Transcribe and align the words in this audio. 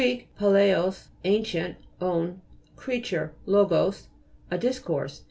palaios, 0.35 1.09
an 1.23 1.43
cient, 1.45 1.75
on, 1.99 2.41
creature, 2.75 3.35
logos, 3.45 4.07
a 4.49 4.57
dis 4.57 4.79
course. 4.79 5.19